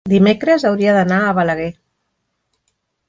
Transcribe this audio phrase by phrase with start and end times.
[0.11, 1.69] dimecres hauria d'anar a Balaguer.